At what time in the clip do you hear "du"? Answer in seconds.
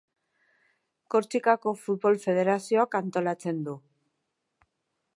3.71-3.81